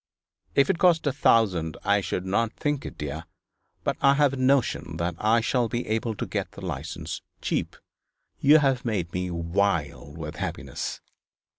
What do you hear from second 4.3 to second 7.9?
a notion that I shall be able to get the licence cheap.